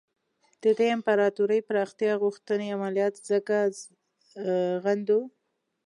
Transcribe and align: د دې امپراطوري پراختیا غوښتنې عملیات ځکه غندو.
د 0.63 0.65
دې 0.77 0.87
امپراطوري 0.97 1.59
پراختیا 1.67 2.13
غوښتنې 2.23 2.67
عملیات 2.77 3.15
ځکه 3.29 3.55
غندو. 4.83 5.19